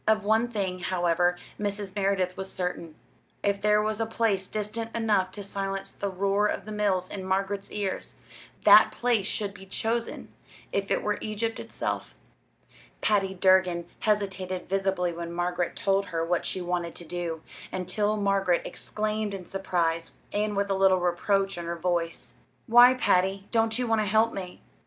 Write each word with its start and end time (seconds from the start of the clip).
Of 0.07 0.23
one 0.23 0.47
thing, 0.47 0.79
however, 0.79 1.37
Mrs. 1.59 1.93
Merideth 1.95 2.35
was 2.35 2.51
certain 2.51 2.95
if 3.43 3.61
there 3.61 3.83
was 3.83 3.99
a 4.01 4.07
place 4.07 4.47
distant 4.47 4.89
enough 4.95 5.31
to 5.33 5.43
silence 5.43 5.91
the 5.91 6.09
roar 6.09 6.47
of 6.47 6.65
the 6.65 6.71
mills 6.71 7.07
in 7.07 7.23
Margaret's 7.23 7.71
ears, 7.71 8.15
that 8.63 8.91
place 8.91 9.27
should 9.27 9.53
be 9.53 9.67
chosen 9.67 10.33
if 10.71 10.89
it 10.89 11.03
were 11.03 11.19
Egypt 11.21 11.59
itself. 11.59 12.15
Patty 13.01 13.35
Durgin 13.35 13.85
hesitated 13.99 14.67
visibly 14.67 15.13
when 15.13 15.31
Margaret 15.31 15.75
told 15.75 16.05
her 16.07 16.25
what 16.25 16.47
she 16.47 16.61
wanted 16.61 16.95
to 16.95 17.05
do, 17.05 17.43
until 17.71 18.17
Margaret 18.17 18.63
exclaimed 18.65 19.35
in 19.35 19.45
surprise, 19.45 20.13
and 20.33 20.57
with 20.57 20.71
a 20.71 20.75
little 20.75 20.99
reproach 20.99 21.59
in 21.59 21.65
her 21.65 21.77
voice: 21.77 22.37
"Why, 22.65 22.95
Patty, 22.95 23.47
don't 23.51 23.77
you 23.77 23.85
want 23.85 24.01
to 24.01 24.05
help 24.05 24.33
me?" 24.33 24.63